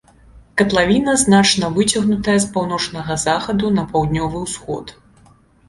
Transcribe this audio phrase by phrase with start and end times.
[0.61, 4.99] Катлавіна значна выцягнутая з паўночнага захаду на паўднёвы ўсход.